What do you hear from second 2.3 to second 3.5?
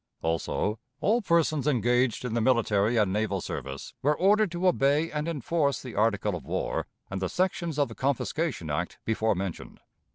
the military and naval